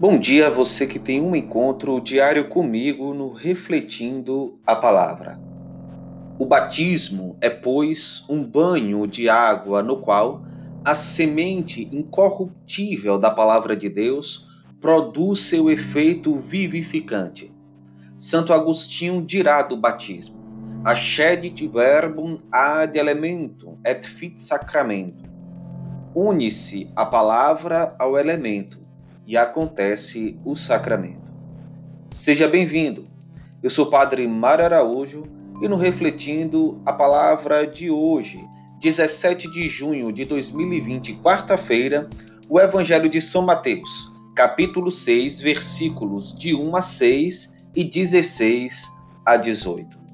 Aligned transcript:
Bom 0.00 0.16
dia 0.16 0.46
a 0.46 0.50
você 0.50 0.86
que 0.86 0.98
tem 0.98 1.20
um 1.20 1.34
encontro 1.34 2.00
diário 2.00 2.48
comigo 2.48 3.12
no 3.12 3.32
Refletindo 3.32 4.56
a 4.64 4.76
Palavra. 4.76 5.40
O 6.38 6.46
batismo 6.46 7.36
é, 7.40 7.50
pois, 7.50 8.24
um 8.30 8.44
banho 8.44 9.08
de 9.08 9.28
água 9.28 9.82
no 9.82 9.96
qual 9.96 10.44
a 10.84 10.94
semente 10.94 11.88
incorruptível 11.92 13.18
da 13.18 13.28
Palavra 13.28 13.76
de 13.76 13.88
Deus 13.88 14.48
produz 14.80 15.40
seu 15.40 15.68
efeito 15.68 16.38
vivificante. 16.38 17.52
Santo 18.16 18.52
Agostinho 18.52 19.20
dirá 19.20 19.62
do 19.62 19.76
batismo: 19.76 20.37
Ascedit 20.84 21.66
verbum 21.66 22.38
ad 22.52 22.96
elementum 22.96 23.78
et 23.84 24.06
fit 24.06 24.38
sacramento. 24.38 25.28
Une-se 26.14 26.88
a 26.94 27.04
palavra 27.04 27.96
ao 27.98 28.16
elemento 28.16 28.78
e 29.26 29.36
acontece 29.36 30.38
o 30.44 30.54
sacramento. 30.54 31.32
Seja 32.10 32.46
bem-vindo. 32.46 33.08
Eu 33.60 33.68
sou 33.70 33.86
o 33.86 33.90
Padre 33.90 34.26
Mário 34.28 34.64
Araújo 34.64 35.24
e 35.60 35.66
no 35.66 35.74
Refletindo 35.74 36.80
a 36.86 36.92
Palavra 36.92 37.66
de 37.66 37.90
hoje, 37.90 38.40
17 38.80 39.50
de 39.50 39.68
junho 39.68 40.12
de 40.12 40.24
2020, 40.24 41.14
quarta-feira, 41.16 42.08
o 42.48 42.60
Evangelho 42.60 43.10
de 43.10 43.20
São 43.20 43.42
Mateus, 43.42 44.12
capítulo 44.34 44.92
6, 44.92 45.40
versículos 45.40 46.38
de 46.38 46.54
1 46.54 46.76
a 46.76 46.80
6 46.80 47.56
e 47.74 47.82
16 47.82 48.86
a 49.26 49.36
18. 49.36 50.07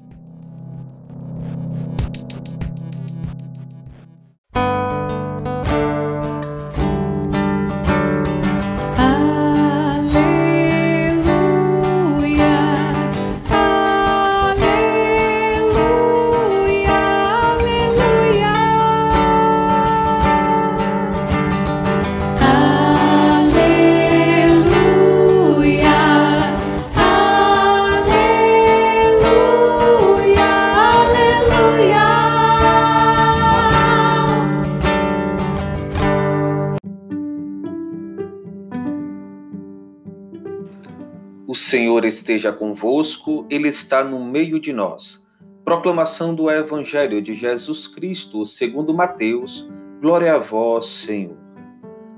Senhor 41.95 42.03
esteja 42.03 42.51
convosco, 42.51 43.45
Ele 43.49 43.69
está 43.69 44.03
no 44.03 44.19
meio 44.19 44.59
de 44.59 44.73
nós. 44.73 45.25
Proclamação 45.63 46.35
do 46.35 46.51
Evangelho 46.51 47.21
de 47.21 47.33
Jesus 47.33 47.87
Cristo, 47.87 48.45
segundo 48.45 48.93
Mateus. 48.93 49.65
Glória 50.01 50.33
a 50.33 50.37
vós, 50.37 50.87
Senhor. 50.87 51.37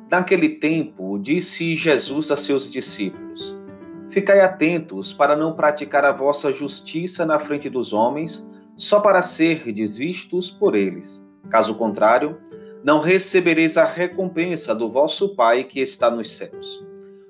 Naquele 0.10 0.50
tempo, 0.50 1.20
disse 1.20 1.76
Jesus 1.76 2.32
a 2.32 2.38
seus 2.38 2.72
discípulos: 2.72 3.56
Ficai 4.10 4.40
atentos 4.40 5.14
para 5.14 5.36
não 5.36 5.54
praticar 5.54 6.04
a 6.06 6.12
vossa 6.12 6.52
justiça 6.52 7.24
na 7.24 7.38
frente 7.38 7.70
dos 7.70 7.94
homens, 7.94 8.50
só 8.76 9.00
para 9.00 9.22
ser 9.22 9.72
desvistos 9.72 10.50
por 10.50 10.74
eles. 10.74 11.24
Caso 11.52 11.76
contrário, 11.76 12.38
não 12.84 13.00
recebereis 13.00 13.78
a 13.78 13.86
recompensa 13.86 14.74
do 14.74 14.90
vosso 14.90 15.36
Pai 15.36 15.66
que 15.66 15.80
está 15.80 16.10
nos 16.10 16.32
céus. 16.32 16.84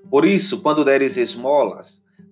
Por 0.10 0.24
isso, 0.24 0.62
quando 0.62 0.86
deres 0.86 1.18
esmolas, 1.18 2.07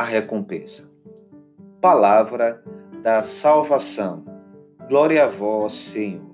a 0.00 0.02
recompensa. 0.02 0.90
Palavra 1.78 2.64
da 3.02 3.20
salvação. 3.20 4.24
Glória 4.88 5.24
a 5.24 5.28
vós, 5.28 5.74
Senhor. 5.74 6.30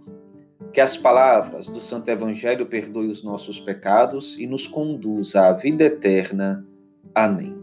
Que 0.73 0.81
as 0.81 0.97
palavras 0.97 1.67
do 1.67 1.81
Santo 1.81 2.09
Evangelho 2.09 2.67
perdoem 2.67 3.11
os 3.11 3.25
nossos 3.25 3.59
pecados 3.59 4.39
e 4.39 4.47
nos 4.47 4.69
conduza 4.69 5.49
à 5.49 5.53
vida 5.53 5.83
eterna. 5.83 6.65
Amém. 7.13 7.57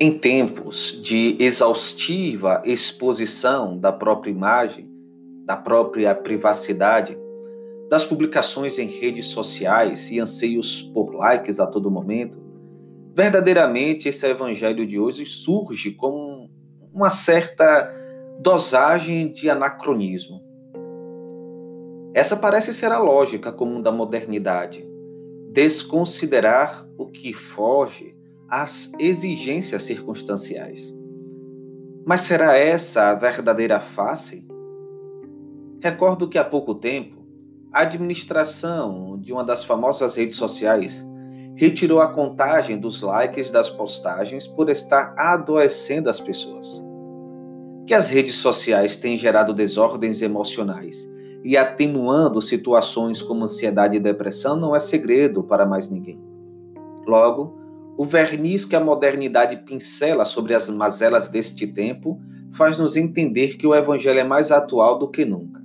Em 0.00 0.18
tempos 0.18 0.98
de 1.02 1.36
exaustiva 1.38 2.62
exposição 2.64 3.78
da 3.78 3.92
própria 3.92 4.30
imagem, 4.30 4.93
da 5.44 5.56
própria 5.56 6.14
privacidade, 6.14 7.18
das 7.88 8.04
publicações 8.04 8.78
em 8.78 8.86
redes 8.86 9.26
sociais 9.26 10.10
e 10.10 10.18
anseios 10.18 10.82
por 10.82 11.14
likes 11.14 11.60
a 11.60 11.66
todo 11.66 11.90
momento, 11.90 12.38
verdadeiramente 13.14 14.08
esse 14.08 14.26
evangelho 14.26 14.86
de 14.86 14.98
hoje 14.98 15.26
surge 15.26 15.92
com 15.92 16.48
uma 16.92 17.10
certa 17.10 17.90
dosagem 18.40 19.32
de 19.32 19.50
anacronismo. 19.50 20.42
Essa 22.14 22.36
parece 22.36 22.72
ser 22.72 22.90
a 22.92 22.98
lógica 22.98 23.52
comum 23.52 23.82
da 23.82 23.92
modernidade, 23.92 24.86
desconsiderar 25.52 26.86
o 26.96 27.06
que 27.06 27.32
foge 27.32 28.16
às 28.48 28.92
exigências 28.98 29.82
circunstanciais. 29.82 30.94
Mas 32.06 32.22
será 32.22 32.56
essa 32.56 33.10
a 33.10 33.14
verdadeira 33.14 33.80
face? 33.80 34.46
Recordo 35.84 36.26
que 36.26 36.38
há 36.38 36.44
pouco 36.44 36.74
tempo, 36.74 37.14
a 37.70 37.82
administração 37.82 39.18
de 39.20 39.34
uma 39.34 39.44
das 39.44 39.64
famosas 39.64 40.16
redes 40.16 40.38
sociais 40.38 41.06
retirou 41.56 42.00
a 42.00 42.08
contagem 42.08 42.80
dos 42.80 43.02
likes 43.02 43.50
das 43.50 43.68
postagens 43.68 44.46
por 44.46 44.70
estar 44.70 45.12
adoecendo 45.14 46.08
as 46.08 46.18
pessoas. 46.18 46.82
Que 47.86 47.92
as 47.92 48.08
redes 48.08 48.36
sociais 48.36 48.96
têm 48.96 49.18
gerado 49.18 49.52
desordens 49.52 50.22
emocionais 50.22 51.06
e 51.44 51.54
atenuando 51.54 52.40
situações 52.40 53.20
como 53.20 53.44
ansiedade 53.44 53.98
e 53.98 54.00
depressão 54.00 54.56
não 54.56 54.74
é 54.74 54.80
segredo 54.80 55.42
para 55.42 55.66
mais 55.66 55.90
ninguém. 55.90 56.18
Logo, 57.06 57.58
o 57.98 58.06
verniz 58.06 58.64
que 58.64 58.74
a 58.74 58.80
modernidade 58.80 59.58
pincela 59.58 60.24
sobre 60.24 60.54
as 60.54 60.70
mazelas 60.70 61.28
deste 61.28 61.66
tempo 61.66 62.18
faz 62.54 62.78
nos 62.78 62.96
entender 62.96 63.58
que 63.58 63.66
o 63.66 63.74
evangelho 63.74 64.20
é 64.20 64.24
mais 64.24 64.50
atual 64.50 64.98
do 64.98 65.08
que 65.08 65.26
nunca. 65.26 65.62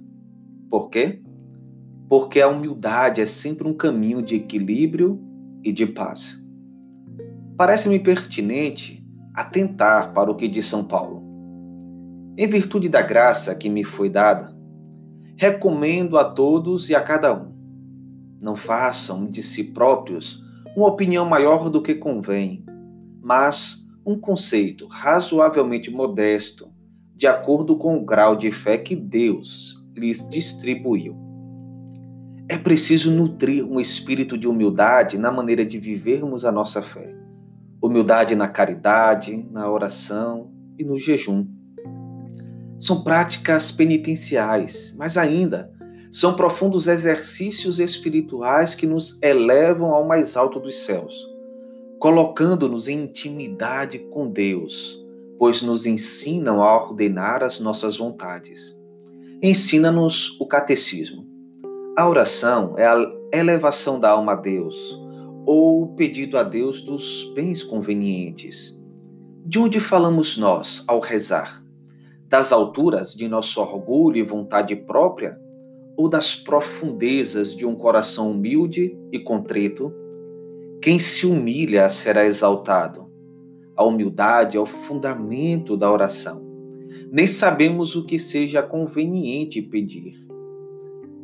Por 0.69 0.89
quê? 0.89 1.21
Porque 2.07 2.39
a 2.39 2.47
humildade 2.47 3.21
é 3.21 3.25
sempre 3.25 3.67
um 3.67 3.73
caminho 3.73 4.21
de 4.21 4.35
equilíbrio 4.35 5.19
e 5.63 5.71
de 5.71 5.85
paz. 5.85 6.39
Parece-me 7.57 7.99
pertinente 7.99 9.05
atentar 9.33 10.13
para 10.13 10.31
o 10.31 10.35
que 10.35 10.47
diz 10.47 10.67
São 10.67 10.83
Paulo. 10.83 11.23
Em 12.37 12.47
virtude 12.47 12.87
da 12.87 13.01
graça 13.01 13.55
que 13.55 13.69
me 13.69 13.83
foi 13.83 14.09
dada, 14.09 14.55
recomendo 15.35 16.17
a 16.17 16.23
todos 16.23 16.89
e 16.89 16.95
a 16.95 17.01
cada 17.01 17.33
um: 17.33 17.51
não 18.39 18.55
façam 18.55 19.25
de 19.25 19.43
si 19.43 19.73
próprios 19.73 20.43
uma 20.75 20.87
opinião 20.87 21.25
maior 21.25 21.69
do 21.69 21.81
que 21.81 21.95
convém, 21.95 22.63
mas 23.21 23.85
um 24.05 24.17
conceito 24.17 24.87
razoavelmente 24.87 25.91
modesto, 25.91 26.71
de 27.15 27.27
acordo 27.27 27.75
com 27.75 27.97
o 27.97 28.05
grau 28.05 28.35
de 28.35 28.51
fé 28.51 28.77
que 28.77 28.95
Deus 28.95 29.78
lhes 29.99 30.27
distribuiu. 30.29 31.15
É 32.47 32.57
preciso 32.57 33.11
nutrir 33.11 33.63
um 33.63 33.79
espírito 33.79 34.35
de 34.35 34.47
humildade 34.47 35.19
na 35.19 35.31
maneira 35.31 35.63
de 35.63 35.77
vivermos 35.77 36.43
a 36.43 36.51
nossa 36.51 36.81
fé. 36.81 37.15
Humildade 37.79 38.33
na 38.33 38.47
caridade, 38.47 39.47
na 39.51 39.69
oração 39.69 40.51
e 40.77 40.83
no 40.83 40.97
jejum. 40.97 41.47
São 42.79 43.03
práticas 43.03 43.71
penitenciais, 43.71 44.95
mas 44.97 45.17
ainda 45.17 45.71
são 46.11 46.33
profundos 46.33 46.87
exercícios 46.87 47.79
espirituais 47.79 48.73
que 48.73 48.87
nos 48.87 49.21
elevam 49.21 49.91
ao 49.91 50.07
mais 50.07 50.35
alto 50.35 50.59
dos 50.59 50.85
céus, 50.85 51.13
colocando-nos 51.99 52.87
em 52.87 53.03
intimidade 53.03 53.99
com 53.99 54.27
Deus, 54.27 54.99
pois 55.37 55.61
nos 55.61 55.85
ensinam 55.85 56.63
a 56.63 56.83
ordenar 56.83 57.43
as 57.43 57.59
nossas 57.59 57.97
vontades. 57.97 58.78
Ensina-nos 59.41 60.39
o 60.39 60.45
catecismo. 60.45 61.25
A 61.97 62.07
oração 62.07 62.77
é 62.77 62.85
a 62.85 62.97
elevação 63.33 63.99
da 63.99 64.09
alma 64.09 64.33
a 64.33 64.35
Deus, 64.35 64.75
ou 65.45 65.83
o 65.83 65.95
pedido 65.95 66.37
a 66.37 66.43
Deus 66.43 66.81
dos 66.81 67.31
bens 67.35 67.63
convenientes. 67.63 68.81
De 69.45 69.59
onde 69.59 69.79
falamos 69.79 70.37
nós 70.37 70.83
ao 70.87 70.99
rezar? 70.99 71.63
Das 72.27 72.51
alturas 72.51 73.13
de 73.13 73.27
nosso 73.27 73.59
orgulho 73.59 74.17
e 74.17 74.23
vontade 74.23 74.75
própria? 74.75 75.39
ou 75.99 76.07
das 76.07 76.33
profundezas 76.33 77.53
de 77.53 77.65
um 77.65 77.75
coração 77.75 78.31
humilde 78.31 78.97
e 79.11 79.19
contrito? 79.19 79.93
Quem 80.81 80.97
se 80.97 81.27
humilha 81.27 81.89
será 81.89 82.25
exaltado. 82.25 83.11
A 83.75 83.83
humildade 83.83 84.55
é 84.55 84.59
o 84.61 84.65
fundamento 84.65 85.75
da 85.75 85.91
oração. 85.91 86.48
Nem 87.11 87.27
sabemos 87.27 87.95
o 87.95 88.05
que 88.05 88.19
seja 88.19 88.61
conveniente 88.61 89.61
pedir. 89.61 90.27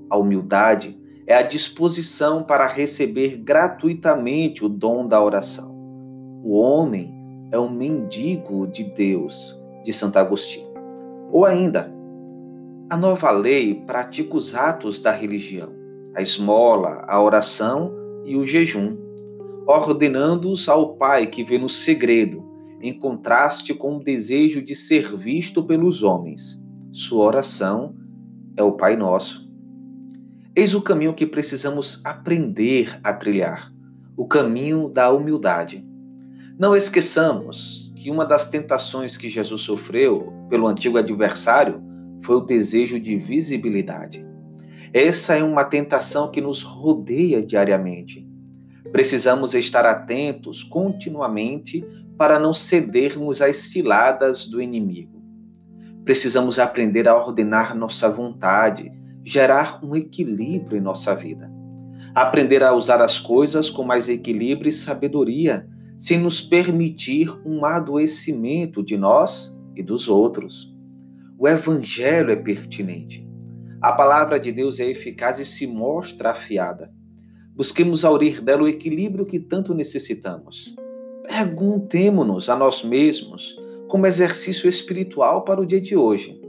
A 0.10 0.18
humildade 0.18 0.98
é 1.28 1.36
a 1.36 1.42
disposição 1.42 2.44
para 2.44 2.68
receber 2.68 3.38
gratuitamente 3.38 4.64
o 4.64 4.70
dom 4.70 5.08
da 5.08 5.24
oração. 5.24 5.74
O 6.44 6.54
homem 6.54 7.12
é 7.52 7.60
um 7.60 7.70
mendigo 7.70 8.68
de 8.68 8.84
Deus, 8.84 9.60
de 9.84 9.92
Santo 9.92 10.18
Agostinho. 10.18 10.68
Ou 11.32 11.46
ainda, 11.46 11.92
a 12.88 12.96
nova 12.96 13.32
lei 13.32 13.84
pratica 13.88 14.38
os 14.38 14.54
atos 14.54 15.02
da 15.02 15.12
religião, 15.12 15.70
a 16.14 16.22
esmola, 16.22 17.04
a 17.08 17.20
oração 17.22 17.92
e 18.24 18.38
o 18.38 18.46
jejum, 18.46 18.96
ordenando-os 19.66 20.70
ao 20.70 20.96
Pai 20.96 21.26
que 21.26 21.44
vê 21.44 21.58
no 21.58 21.68
segredo, 21.68 22.45
em 22.88 22.94
contraste 22.94 23.74
com 23.74 23.98
o 23.98 24.04
desejo 24.04 24.62
de 24.62 24.76
ser 24.76 25.18
visto 25.18 25.64
pelos 25.64 26.04
homens. 26.04 26.64
Sua 26.92 27.26
oração 27.26 27.96
é 28.56 28.62
o 28.62 28.74
Pai 28.74 28.96
Nosso. 28.96 29.50
Eis 30.56 30.76
o 30.76 30.82
caminho 30.82 31.16
que 31.16 31.26
precisamos 31.26 32.06
aprender 32.06 33.00
a 33.04 33.12
trilhar 33.12 33.74
o 34.16 34.28
caminho 34.28 34.88
da 34.88 35.12
humildade. 35.12 35.84
Não 36.60 36.76
esqueçamos 36.76 37.92
que 37.98 38.12
uma 38.12 38.24
das 38.24 38.50
tentações 38.50 39.18
que 39.18 39.30
Jesus 39.30 39.62
sofreu 39.62 40.32
pelo 40.48 40.68
antigo 40.68 41.00
adversário 41.00 41.82
foi 42.24 42.36
o 42.36 42.42
desejo 42.42 43.00
de 43.00 43.18
visibilidade. 43.18 44.24
Essa 44.94 45.34
é 45.34 45.44
uma 45.44 45.64
tentação 45.66 46.30
que 46.30 46.40
nos 46.40 46.62
rodeia 46.62 47.44
diariamente. 47.44 48.26
Precisamos 48.92 49.56
estar 49.56 49.86
atentos 49.88 50.64
continuamente 50.64 51.84
para 52.18 52.40
não 52.40 52.54
cedermos 52.54 53.42
às 53.42 53.58
ciladas 53.58 54.48
do 54.48 54.62
inimigo. 54.62 55.22
Precisamos 56.04 56.60
aprender 56.60 57.08
a 57.08 57.16
ordenar 57.16 57.76
nossa 57.76 58.10
vontade, 58.10 58.92
gerar 59.24 59.84
um 59.84 59.96
equilíbrio 59.96 60.78
em 60.78 60.82
nossa 60.82 61.16
vida. 61.16 61.52
Aprender 62.14 62.64
a 62.64 62.74
usar 62.74 63.02
as 63.02 63.20
coisas 63.20 63.70
com 63.70 63.84
mais 63.84 64.08
equilíbrio 64.08 64.70
e 64.70 64.74
sabedoria, 64.74 65.68
sem 65.98 66.20
nos 66.20 66.42
permitir 66.42 67.30
um 67.46 67.66
adoecimento 67.66 68.84
de 68.84 68.96
nós 68.96 69.60
e 69.76 69.82
dos 69.82 70.08
outros. 70.08 70.74
O 71.38 71.48
evangelho 71.48 72.32
é 72.32 72.36
pertinente. 72.36 73.28
A 73.82 73.92
palavra 73.92 74.40
de 74.40 74.52
Deus 74.52 74.80
é 74.80 74.86
eficaz 74.86 75.40
e 75.40 75.46
se 75.46 75.68
mostra 75.68 76.32
afiada. 76.32 76.92
Busquemos 77.56 78.06
aurir 78.06 78.42
dela 78.42 78.64
o 78.64 78.68
equilíbrio 78.68 79.26
que 79.26 79.40
tanto 79.40 79.74
necessitamos. 79.74 80.76
Perguntemo-nos 81.28 82.50
a 82.50 82.56
nós 82.56 82.84
mesmos, 82.84 83.60
como 83.88 84.08
exercício 84.08 84.70
espiritual 84.70 85.44
para 85.44 85.62
o 85.62 85.66
dia 85.66 85.82
de 85.82 85.96
hoje. 85.96 86.42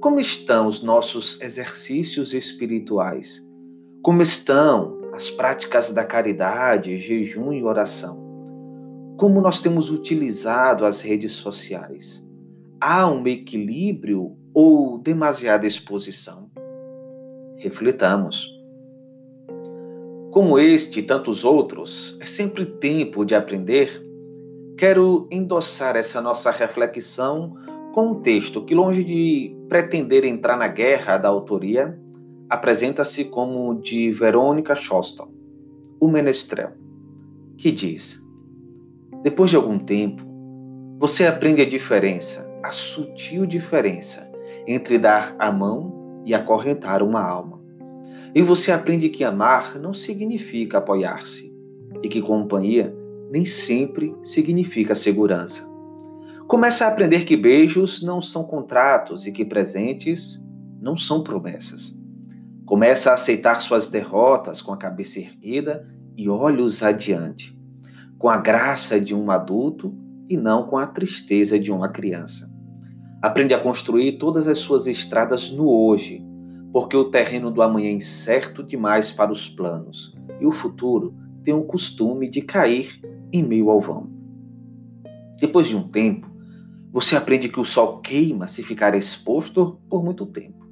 Como 0.00 0.20
estão 0.20 0.66
os 0.66 0.82
nossos 0.82 1.40
exercícios 1.40 2.32
espirituais? 2.32 3.46
Como 4.02 4.22
estão 4.22 4.98
as 5.12 5.30
práticas 5.30 5.92
da 5.92 6.04
caridade, 6.04 6.98
jejum 6.98 7.52
e 7.52 7.64
oração? 7.64 8.26
Como 9.16 9.40
nós 9.40 9.60
temos 9.60 9.90
utilizado 9.90 10.84
as 10.84 11.00
redes 11.00 11.32
sociais? 11.32 12.28
há 12.80 13.08
um 13.08 13.26
equilíbrio 13.26 14.36
ou 14.54 14.98
demasiada 14.98 15.66
exposição? 15.66 16.50
Reflitamos. 17.56 18.56
Como 20.38 20.56
este 20.56 21.00
e 21.00 21.02
tantos 21.02 21.44
outros, 21.44 22.16
é 22.20 22.24
sempre 22.24 22.64
tempo 22.64 23.24
de 23.24 23.34
aprender. 23.34 24.00
Quero 24.76 25.26
endossar 25.32 25.96
essa 25.96 26.20
nossa 26.20 26.52
reflexão 26.52 27.56
com 27.92 28.12
um 28.12 28.20
texto 28.20 28.64
que, 28.64 28.72
longe 28.72 29.02
de 29.02 29.52
pretender 29.68 30.24
entrar 30.24 30.56
na 30.56 30.68
guerra 30.68 31.18
da 31.18 31.28
autoria, 31.28 31.98
apresenta-se 32.48 33.24
como 33.24 33.80
de 33.82 34.12
Verônica 34.12 34.76
Shoston, 34.76 35.28
o 35.98 36.06
Menestrel, 36.06 36.70
que 37.56 37.72
diz: 37.72 38.24
Depois 39.24 39.50
de 39.50 39.56
algum 39.56 39.76
tempo, 39.76 40.22
você 41.00 41.26
aprende 41.26 41.62
a 41.62 41.68
diferença 41.68 42.48
a 42.62 42.70
sutil 42.70 43.44
diferença 43.44 44.30
entre 44.68 45.00
dar 45.00 45.34
a 45.36 45.50
mão 45.50 46.22
e 46.24 46.32
acorrentar 46.32 47.02
uma 47.02 47.22
alma. 47.22 47.58
E 48.34 48.42
você 48.42 48.70
aprende 48.72 49.08
que 49.08 49.24
amar 49.24 49.78
não 49.78 49.94
significa 49.94 50.78
apoiar-se 50.78 51.52
e 52.02 52.08
que 52.08 52.20
companhia 52.20 52.94
nem 53.30 53.44
sempre 53.44 54.14
significa 54.22 54.94
segurança. 54.94 55.68
Começa 56.46 56.86
a 56.86 56.88
aprender 56.88 57.24
que 57.24 57.36
beijos 57.36 58.02
não 58.02 58.22
são 58.22 58.44
contratos 58.44 59.26
e 59.26 59.32
que 59.32 59.44
presentes 59.44 60.42
não 60.80 60.96
são 60.96 61.22
promessas. 61.22 61.94
Começa 62.64 63.10
a 63.10 63.14
aceitar 63.14 63.60
suas 63.60 63.90
derrotas 63.90 64.62
com 64.62 64.72
a 64.72 64.76
cabeça 64.76 65.20
erguida 65.20 65.86
e 66.16 66.28
olhos 66.28 66.82
adiante, 66.82 67.58
com 68.18 68.28
a 68.28 68.36
graça 68.38 69.00
de 69.00 69.14
um 69.14 69.30
adulto 69.30 69.94
e 70.28 70.36
não 70.36 70.66
com 70.66 70.76
a 70.78 70.86
tristeza 70.86 71.58
de 71.58 71.72
uma 71.72 71.88
criança. 71.88 72.50
Aprende 73.22 73.52
a 73.54 73.58
construir 73.58 74.12
todas 74.12 74.46
as 74.46 74.58
suas 74.58 74.86
estradas 74.86 75.50
no 75.50 75.68
hoje, 75.68 76.24
porque 76.72 76.96
o 76.96 77.10
terreno 77.10 77.50
do 77.50 77.62
amanhã 77.62 77.88
é 77.88 77.92
incerto 77.92 78.62
demais 78.62 79.12
para 79.12 79.32
os 79.32 79.48
planos, 79.48 80.14
e 80.40 80.46
o 80.46 80.52
futuro 80.52 81.14
tem 81.44 81.54
o 81.54 81.64
costume 81.64 82.28
de 82.28 82.42
cair 82.42 83.00
em 83.32 83.42
meio 83.42 83.70
ao 83.70 83.80
vão. 83.80 84.08
Depois 85.40 85.66
de 85.66 85.76
um 85.76 85.88
tempo, 85.88 86.28
você 86.92 87.16
aprende 87.16 87.48
que 87.48 87.60
o 87.60 87.64
sol 87.64 87.98
queima 87.98 88.48
se 88.48 88.62
ficar 88.62 88.94
exposto 88.94 89.78
por 89.88 90.04
muito 90.04 90.26
tempo. 90.26 90.66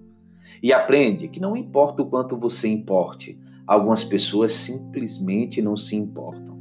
E 0.62 0.73
aprende 0.73 1.29
que 1.29 1.41
não 1.41 1.57
importa 1.57 2.03
o 2.03 2.07
quanto 2.07 2.37
você 2.37 2.69
importe, 2.69 3.38
algumas 3.67 4.05
pessoas 4.05 4.53
simplesmente 4.53 5.61
não 5.61 5.76
se 5.76 5.95
importam 5.95 6.57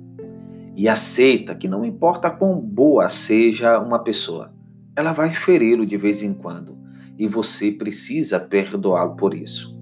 e 0.76 0.90
aceita 0.90 1.56
que 1.56 1.68
não 1.68 1.86
importa 1.86 2.30
quão 2.30 2.60
boa 2.60 3.10
seja 3.10 3.80
uma 3.80 4.00
pessoa, 4.00 4.54
ela 4.96 5.14
vai 5.14 5.34
feri-lo 5.34 5.86
de 5.86 5.96
vez 5.96 6.22
em 6.22 6.34
quando 6.34 6.78
e 7.18 7.28
você 7.28 7.72
precisa 7.72 8.40
perdoá-lo 8.40 9.16
por 9.16 9.34
isso. 9.34 9.76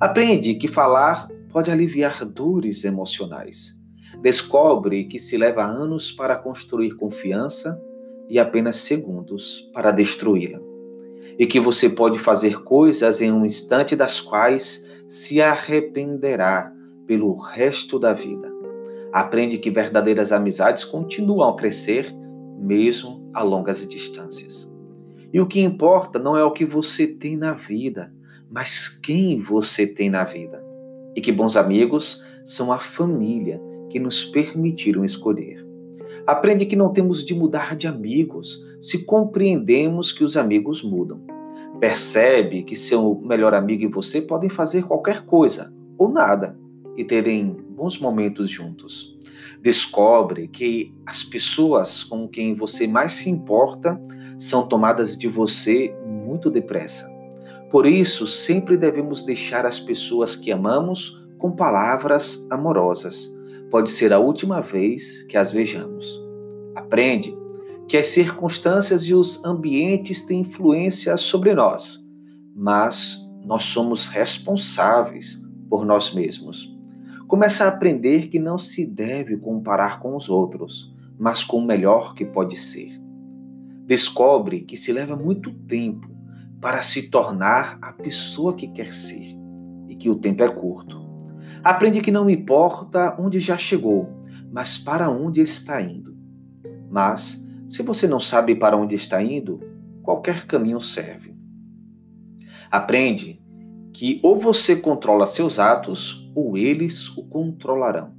Aprende 0.00 0.54
que 0.54 0.68
falar 0.68 1.28
pode 1.50 1.70
aliviar 1.70 2.24
dores 2.24 2.84
emocionais. 2.84 3.80
Descobre 4.20 5.04
que 5.04 5.18
se 5.18 5.36
leva 5.36 5.64
anos 5.64 6.10
para 6.10 6.36
construir 6.36 6.96
confiança 6.96 7.80
e 8.28 8.38
apenas 8.38 8.76
segundos 8.76 9.70
para 9.72 9.90
destruí-la. 9.90 10.60
e 11.38 11.46
que 11.46 11.58
você 11.58 11.90
pode 11.90 12.18
fazer 12.18 12.62
coisas 12.62 13.20
em 13.20 13.32
um 13.32 13.44
instante 13.44 13.96
das 13.96 14.20
quais 14.20 14.88
se 15.08 15.40
arrependerá 15.40 16.72
pelo 17.06 17.34
resto 17.34 17.98
da 17.98 18.12
vida. 18.12 18.52
Aprende 19.12 19.58
que 19.58 19.70
verdadeiras 19.70 20.32
amizades 20.32 20.84
continuam 20.84 21.48
a 21.48 21.56
crescer 21.56 22.14
mesmo 22.58 23.30
a 23.34 23.42
longas 23.42 23.86
distâncias. 23.86 24.72
E 25.34 25.40
o 25.40 25.46
que 25.46 25.60
importa 25.60 26.16
não 26.16 26.36
é 26.36 26.44
o 26.44 26.52
que 26.52 26.64
você 26.64 27.08
tem 27.08 27.36
na 27.36 27.54
vida, 27.54 28.14
mas 28.48 28.88
quem 28.88 29.40
você 29.40 29.84
tem 29.84 30.08
na 30.08 30.22
vida. 30.22 30.62
E 31.16 31.20
que 31.20 31.32
bons 31.32 31.56
amigos 31.56 32.24
são 32.46 32.72
a 32.72 32.78
família 32.78 33.60
que 33.90 33.98
nos 33.98 34.24
permitiram 34.24 35.04
escolher. 35.04 35.66
Aprende 36.24 36.64
que 36.64 36.76
não 36.76 36.92
temos 36.92 37.26
de 37.26 37.34
mudar 37.34 37.74
de 37.74 37.88
amigos 37.88 38.64
se 38.80 39.04
compreendemos 39.04 40.12
que 40.12 40.22
os 40.22 40.36
amigos 40.36 40.84
mudam. 40.84 41.20
Percebe 41.80 42.62
que 42.62 42.76
seu 42.76 43.20
melhor 43.24 43.54
amigo 43.54 43.82
e 43.82 43.88
você 43.88 44.22
podem 44.22 44.48
fazer 44.48 44.84
qualquer 44.84 45.26
coisa 45.26 45.74
ou 45.98 46.08
nada 46.08 46.56
e 46.96 47.02
terem 47.02 47.56
bons 47.70 47.98
momentos 47.98 48.48
juntos. 48.48 49.18
Descobre 49.60 50.46
que 50.46 50.94
as 51.04 51.24
pessoas 51.24 52.04
com 52.04 52.28
quem 52.28 52.54
você 52.54 52.86
mais 52.86 53.14
se 53.14 53.28
importa 53.28 54.00
são 54.38 54.66
tomadas 54.66 55.16
de 55.16 55.28
você 55.28 55.94
muito 56.06 56.50
depressa. 56.50 57.10
Por 57.70 57.86
isso, 57.86 58.26
sempre 58.26 58.76
devemos 58.76 59.24
deixar 59.24 59.66
as 59.66 59.80
pessoas 59.80 60.36
que 60.36 60.52
amamos 60.52 61.20
com 61.38 61.52
palavras 61.52 62.46
amorosas 62.50 63.34
pode 63.74 63.90
ser 63.90 64.12
a 64.12 64.20
última 64.20 64.60
vez 64.60 65.24
que 65.24 65.36
as 65.36 65.50
vejamos. 65.50 66.06
Aprende 66.76 67.36
que 67.88 67.96
as 67.96 68.06
circunstâncias 68.06 69.02
e 69.02 69.14
os 69.14 69.44
ambientes 69.44 70.24
têm 70.24 70.42
influência 70.42 71.16
sobre 71.16 71.52
nós, 71.54 72.00
mas 72.54 73.28
nós 73.44 73.64
somos 73.64 74.06
responsáveis 74.06 75.42
por 75.68 75.84
nós 75.84 76.14
mesmos. 76.14 76.72
Começa 77.26 77.64
a 77.64 77.68
aprender 77.68 78.28
que 78.28 78.38
não 78.38 78.58
se 78.58 78.86
deve 78.86 79.36
comparar 79.36 79.98
com 79.98 80.16
os 80.16 80.28
outros, 80.28 80.94
mas 81.18 81.42
com 81.42 81.56
o 81.56 81.66
melhor 81.66 82.14
que 82.14 82.24
pode 82.24 82.56
ser. 82.56 83.03
Descobre 83.86 84.62
que 84.62 84.78
se 84.78 84.94
leva 84.94 85.14
muito 85.14 85.52
tempo 85.52 86.08
para 86.58 86.82
se 86.82 87.10
tornar 87.10 87.78
a 87.82 87.92
pessoa 87.92 88.54
que 88.54 88.66
quer 88.68 88.94
ser 88.94 89.36
e 89.86 89.94
que 89.94 90.08
o 90.08 90.16
tempo 90.16 90.42
é 90.42 90.48
curto. 90.48 91.04
Aprende 91.62 92.00
que 92.00 92.10
não 92.10 92.30
importa 92.30 93.14
onde 93.20 93.38
já 93.38 93.58
chegou, 93.58 94.08
mas 94.50 94.78
para 94.78 95.10
onde 95.10 95.42
está 95.42 95.82
indo. 95.82 96.16
Mas, 96.90 97.44
se 97.68 97.82
você 97.82 98.08
não 98.08 98.20
sabe 98.20 98.54
para 98.54 98.74
onde 98.74 98.94
está 98.94 99.22
indo, 99.22 99.60
qualquer 100.02 100.46
caminho 100.46 100.80
serve. 100.80 101.36
Aprende 102.70 103.38
que 103.92 104.18
ou 104.22 104.38
você 104.38 104.76
controla 104.76 105.26
seus 105.26 105.58
atos 105.58 106.30
ou 106.34 106.56
eles 106.56 107.14
o 107.18 107.24
controlarão. 107.24 108.14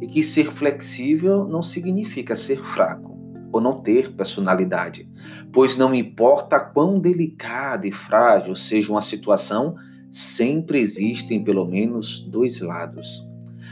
E 0.00 0.06
que 0.06 0.22
ser 0.22 0.52
flexível 0.52 1.44
não 1.44 1.62
significa 1.62 2.36
ser 2.36 2.60
fraco 2.60 3.11
ou 3.52 3.60
não 3.60 3.82
ter 3.82 4.12
personalidade, 4.12 5.08
pois 5.52 5.76
não 5.76 5.94
importa 5.94 6.58
quão 6.58 6.98
delicada 6.98 7.86
e 7.86 7.92
frágil 7.92 8.56
seja 8.56 8.90
uma 8.90 9.02
situação, 9.02 9.76
sempre 10.10 10.80
existem 10.80 11.44
pelo 11.44 11.66
menos 11.66 12.20
dois 12.20 12.60
lados. 12.60 13.24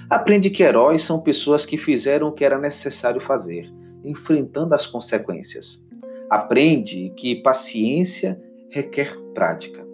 Aprende 0.08 0.50
que 0.50 0.62
heróis 0.62 1.02
são 1.02 1.22
pessoas 1.22 1.64
que 1.64 1.76
fizeram 1.76 2.28
o 2.28 2.32
que 2.32 2.44
era 2.44 2.58
necessário 2.58 3.20
fazer, 3.20 3.72
enfrentando 4.04 4.74
as 4.74 4.86
consequências. 4.86 5.86
Aprende 6.28 7.12
que 7.16 7.36
paciência 7.36 8.40
requer 8.68 9.16
prática. 9.34 9.86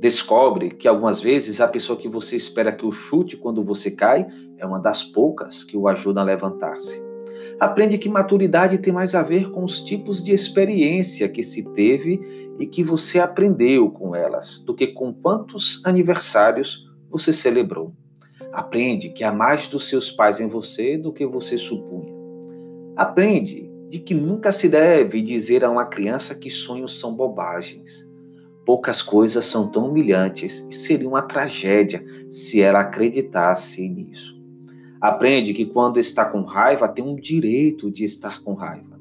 Descobre 0.00 0.70
que 0.70 0.88
algumas 0.88 1.20
vezes 1.20 1.60
a 1.60 1.68
pessoa 1.68 1.98
que 1.98 2.08
você 2.08 2.36
espera 2.36 2.72
que 2.72 2.84
o 2.84 2.90
chute 2.90 3.36
quando 3.36 3.62
você 3.62 3.90
cai 3.90 4.26
é 4.58 4.66
uma 4.66 4.80
das 4.80 5.04
poucas 5.04 5.62
que 5.62 5.76
o 5.76 5.86
ajuda 5.86 6.20
a 6.20 6.24
levantar-se. 6.24 7.11
Aprende 7.60 7.98
que 7.98 8.08
maturidade 8.08 8.78
tem 8.78 8.92
mais 8.92 9.14
a 9.14 9.22
ver 9.22 9.50
com 9.50 9.62
os 9.64 9.80
tipos 9.82 10.22
de 10.22 10.32
experiência 10.32 11.28
que 11.28 11.42
se 11.42 11.64
teve 11.74 12.20
e 12.58 12.66
que 12.66 12.82
você 12.82 13.18
aprendeu 13.20 13.90
com 13.90 14.14
elas, 14.14 14.60
do 14.60 14.74
que 14.74 14.88
com 14.88 15.12
quantos 15.12 15.84
aniversários 15.84 16.90
você 17.10 17.32
celebrou. 17.32 17.94
Aprende 18.52 19.10
que 19.10 19.24
há 19.24 19.32
mais 19.32 19.68
dos 19.68 19.88
seus 19.88 20.10
pais 20.10 20.40
em 20.40 20.48
você 20.48 20.98
do 20.98 21.12
que 21.12 21.26
você 21.26 21.56
supunha. 21.56 22.12
Aprende 22.96 23.70
de 23.88 23.98
que 23.98 24.14
nunca 24.14 24.52
se 24.52 24.68
deve 24.68 25.22
dizer 25.22 25.64
a 25.64 25.70
uma 25.70 25.86
criança 25.86 26.34
que 26.34 26.50
sonhos 26.50 26.98
são 26.98 27.14
bobagens. 27.14 28.08
Poucas 28.64 29.02
coisas 29.02 29.44
são 29.44 29.70
tão 29.70 29.88
humilhantes 29.88 30.66
e 30.70 30.74
seria 30.74 31.08
uma 31.08 31.22
tragédia 31.22 32.04
se 32.30 32.60
ela 32.60 32.80
acreditasse 32.80 33.88
nisso. 33.88 34.41
Aprende 35.02 35.52
que 35.52 35.66
quando 35.66 35.98
está 35.98 36.24
com 36.24 36.42
raiva 36.42 36.86
tem 36.86 37.04
um 37.04 37.16
direito 37.16 37.90
de 37.90 38.04
estar 38.04 38.40
com 38.40 38.54
raiva, 38.54 39.00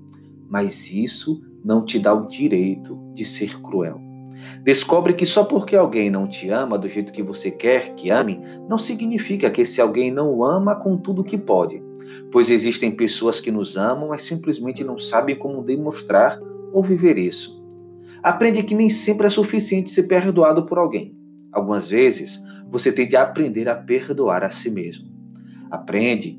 mas 0.49 0.91
isso 0.91 1.43
não 1.63 1.85
te 1.85 1.99
dá 1.99 2.11
o 2.11 2.27
direito 2.27 2.99
de 3.13 3.23
ser 3.23 3.61
cruel. 3.61 4.01
Descobre 4.63 5.13
que 5.13 5.27
só 5.27 5.43
porque 5.43 5.75
alguém 5.75 6.09
não 6.09 6.27
te 6.27 6.49
ama 6.49 6.75
do 6.75 6.89
jeito 6.89 7.13
que 7.13 7.21
você 7.21 7.51
quer 7.51 7.93
que 7.93 8.09
ame, 8.09 8.41
não 8.67 8.79
significa 8.79 9.51
que 9.51 9.61
esse 9.61 9.79
alguém 9.79 10.09
não 10.09 10.33
o 10.33 10.43
ama 10.43 10.75
com 10.75 10.97
tudo 10.97 11.23
que 11.23 11.37
pode, 11.37 11.83
pois 12.31 12.49
existem 12.49 12.89
pessoas 12.89 13.39
que 13.39 13.51
nos 13.51 13.77
amam, 13.77 14.09
mas 14.09 14.23
simplesmente 14.23 14.83
não 14.83 14.97
sabem 14.97 15.37
como 15.37 15.63
demonstrar 15.63 16.39
ou 16.73 16.81
viver 16.81 17.19
isso. 17.19 17.63
Aprende 18.23 18.63
que 18.63 18.73
nem 18.73 18.89
sempre 18.89 19.27
é 19.27 19.29
suficiente 19.29 19.91
ser 19.91 20.07
perdoado 20.07 20.65
por 20.65 20.79
alguém. 20.79 21.15
Algumas 21.51 21.87
vezes, 21.87 22.43
você 22.71 22.91
tem 22.91 23.07
de 23.07 23.15
aprender 23.15 23.69
a 23.69 23.75
perdoar 23.75 24.43
a 24.43 24.49
si 24.49 24.71
mesmo. 24.71 25.10
Aprende 25.71 26.37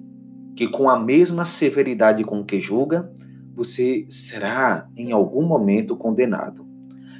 que 0.55 0.69
com 0.69 0.91
a 0.91 1.01
mesma 1.01 1.47
severidade 1.47 2.23
com 2.23 2.45
que 2.45 2.61
julga, 2.61 3.11
você 3.55 4.05
será 4.11 4.87
em 4.95 5.11
algum 5.11 5.43
momento 5.43 5.97
condenado. 5.97 6.67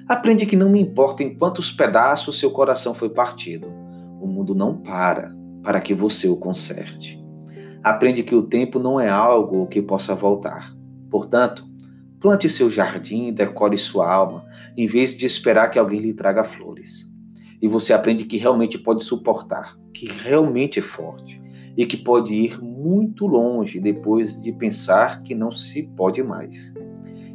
Aprende 0.07 0.45
que 0.45 0.55
não 0.55 0.69
me 0.69 0.79
importa 0.79 1.23
em 1.23 1.35
quantos 1.35 1.73
pedaços 1.73 2.39
seu 2.39 2.51
coração 2.51 2.95
foi 2.95 3.09
partido. 3.09 3.69
O 4.21 4.27
mundo 4.27 4.55
não 4.55 4.77
para 4.77 5.35
para 5.63 5.81
que 5.81 5.95
você 5.95 6.29
o 6.29 6.37
conserte. 6.37 7.19
Aprende 7.83 8.23
que 8.23 8.35
o 8.35 8.43
tempo 8.43 8.79
não 8.79 9.01
é 9.01 9.09
algo 9.09 9.67
que 9.67 9.81
possa 9.81 10.15
voltar. 10.15 10.75
Portanto, 11.09 11.65
plante 12.21 12.49
seu 12.49 12.71
jardim 12.71 13.33
decore 13.33 13.79
sua 13.79 14.13
alma, 14.13 14.45
em 14.77 14.87
vez 14.87 15.17
de 15.17 15.25
esperar 15.25 15.71
que 15.71 15.79
alguém 15.79 16.01
lhe 16.01 16.13
traga 16.13 16.45
flores. 16.45 17.11
E 17.61 17.69
você 17.69 17.93
aprende 17.93 18.25
que 18.25 18.37
realmente 18.37 18.77
pode 18.77 19.05
suportar, 19.05 19.77
que 19.95 20.07
realmente 20.07 20.81
é 20.81 20.83
forte 20.83 21.41
e 21.77 21.87
que 21.87 21.97
pode 21.97 22.35
ir 22.35 22.63
muito 22.63 23.27
longe 23.27 23.81
depois 23.81 24.41
de 24.41 24.53
pensar 24.53 25.23
que 25.23 25.35
não 25.35 25.53
se 25.53 25.85
pode 25.97 26.23
mais. 26.23 26.73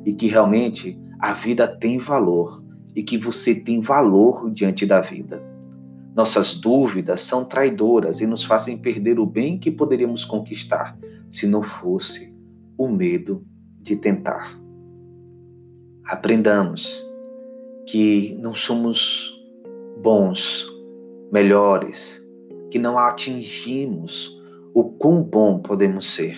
E 0.05 0.13
que 0.13 0.27
realmente 0.27 0.97
a 1.19 1.33
vida 1.33 1.67
tem 1.67 1.97
valor 1.97 2.63
e 2.95 3.03
que 3.03 3.17
você 3.17 3.55
tem 3.55 3.81
valor 3.81 4.51
diante 4.51 4.85
da 4.85 5.01
vida. 5.01 5.41
Nossas 6.15 6.59
dúvidas 6.59 7.21
são 7.21 7.45
traidoras 7.45 8.21
e 8.21 8.27
nos 8.27 8.43
fazem 8.43 8.77
perder 8.77 9.19
o 9.19 9.25
bem 9.25 9.59
que 9.59 9.69
poderíamos 9.69 10.25
conquistar 10.25 10.97
se 11.31 11.45
não 11.45 11.61
fosse 11.61 12.35
o 12.77 12.87
medo 12.87 13.45
de 13.81 13.95
tentar. 13.95 14.59
Aprendamos 16.05 17.05
que 17.87 18.35
não 18.41 18.55
somos 18.55 19.33
bons, 20.01 20.67
melhores, 21.31 22.26
que 22.69 22.79
não 22.79 22.97
atingimos 22.97 24.41
o 24.73 24.83
quão 24.83 25.23
bom 25.23 25.59
podemos 25.59 26.13
ser. 26.13 26.37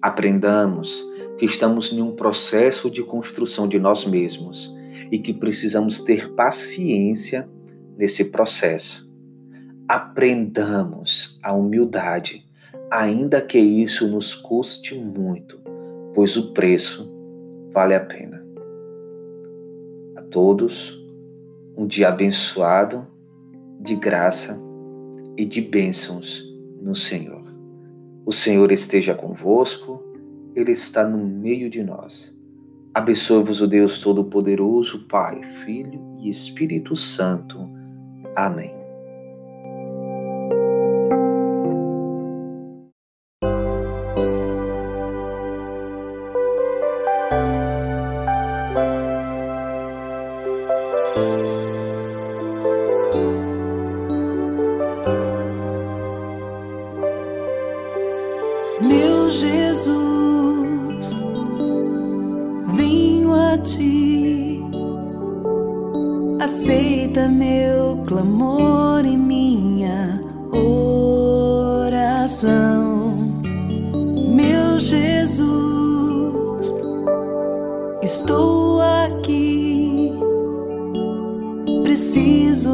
Aprendamos 0.00 1.04
que 1.38 1.44
estamos 1.44 1.92
em 1.92 2.00
um 2.00 2.12
processo 2.12 2.90
de 2.90 3.02
construção 3.02 3.68
de 3.68 3.78
nós 3.78 4.06
mesmos 4.06 4.74
e 5.10 5.18
que 5.18 5.32
precisamos 5.34 6.00
ter 6.00 6.32
paciência 6.32 7.48
nesse 7.96 8.30
processo. 8.30 9.08
Aprendamos 9.88 11.38
a 11.42 11.52
humildade, 11.52 12.46
ainda 12.90 13.42
que 13.42 13.58
isso 13.58 14.06
nos 14.08 14.34
custe 14.34 14.94
muito, 14.94 15.60
pois 16.14 16.36
o 16.36 16.52
preço 16.52 17.10
vale 17.72 17.94
a 17.94 18.00
pena. 18.00 18.44
A 20.16 20.22
todos, 20.22 20.98
um 21.76 21.86
dia 21.86 22.08
abençoado, 22.08 23.06
de 23.80 23.96
graça 23.96 24.69
e 25.36 25.44
de 25.44 25.60
bênçãos 25.60 26.44
no 26.80 26.94
Senhor. 26.94 27.42
O 28.24 28.32
Senhor 28.32 28.70
esteja 28.70 29.14
convosco, 29.14 30.02
Ele 30.54 30.72
está 30.72 31.06
no 31.06 31.18
meio 31.18 31.68
de 31.68 31.82
nós. 31.82 32.34
Abençoe-vos 32.92 33.60
o 33.60 33.66
Deus 33.66 34.00
Todo-Poderoso, 34.00 35.06
Pai, 35.08 35.40
Filho 35.64 36.00
e 36.20 36.28
Espírito 36.28 36.96
Santo. 36.96 37.68
Amém. 38.34 38.79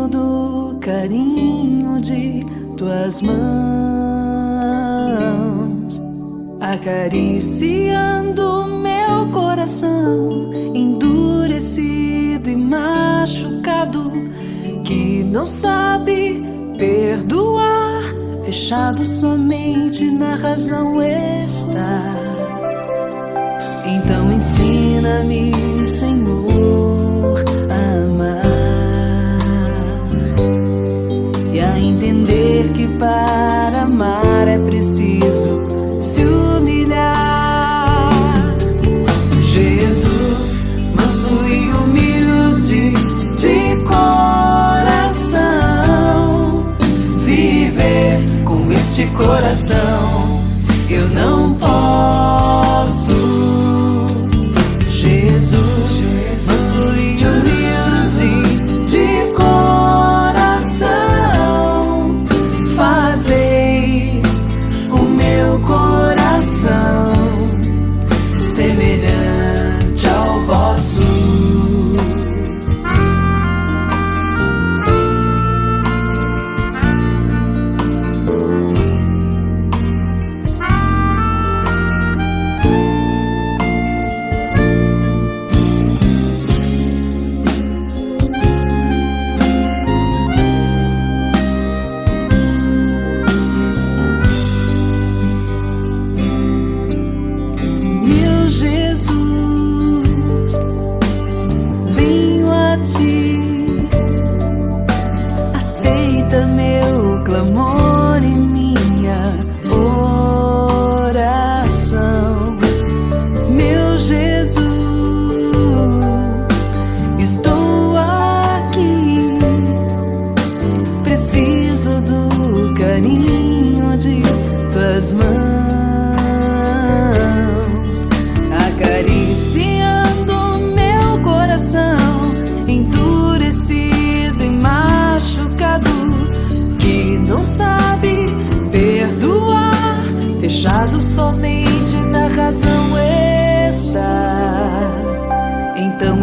do 0.08 0.76
carinho 0.80 2.00
de 2.00 2.44
tuas 2.76 3.22
mãos, 3.22 3.36
acariciando 6.60 8.66
meu 8.66 9.30
coração 9.32 10.52
endurecido 10.74 12.50
e 12.50 12.56
machucado 12.56 14.12
que 14.84 15.24
não 15.24 15.46
sabe 15.46 16.44
perdoar, 16.78 18.04
fechado 18.44 19.04
somente 19.04 20.08
na 20.10 20.36
razão 20.36 21.02
está. 21.02 22.14
Então 23.84 24.32
ensina-me, 24.32 25.52
Senhor 25.84 26.45
goodbye. 32.98 33.45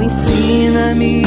ensina-me 0.03 1.22